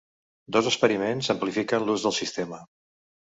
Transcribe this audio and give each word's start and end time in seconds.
Dos 0.55 0.69
experiments 0.69 1.27
exemplifiquen 1.27 1.85
l'ús 1.89 2.07
del 2.09 2.17
sistema. 2.21 2.63